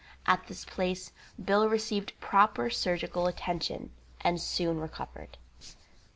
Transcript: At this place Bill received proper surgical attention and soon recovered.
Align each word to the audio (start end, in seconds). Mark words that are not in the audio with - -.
At 0.25 0.47
this 0.47 0.65
place 0.65 1.11
Bill 1.45 1.69
received 1.69 2.19
proper 2.19 2.71
surgical 2.71 3.27
attention 3.27 3.91
and 4.19 4.41
soon 4.41 4.79
recovered. 4.79 5.37